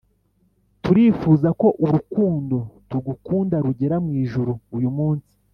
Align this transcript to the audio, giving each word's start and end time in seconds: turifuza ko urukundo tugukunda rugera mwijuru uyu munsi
turifuza 0.83 1.49
ko 1.61 1.67
urukundo 1.83 2.57
tugukunda 2.89 3.55
rugera 3.65 3.95
mwijuru 4.05 4.53
uyu 4.77 4.89
munsi 4.97 5.33